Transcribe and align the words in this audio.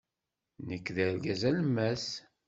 Nekk 0.67 0.87
d 0.95 0.97
argaz 1.07 1.41
alemmas. 1.49 2.05